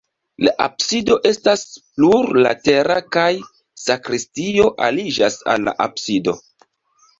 [0.45, 3.27] La absido estas plurlatera kaj
[3.83, 6.39] sakristio aliĝas al la absido.